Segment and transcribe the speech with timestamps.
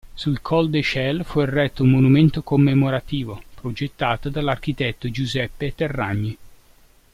[0.15, 6.35] Sul Col d'Echele fu eretto un monumento commemorativo, progettato dall'architetto Giuseppe Terragni.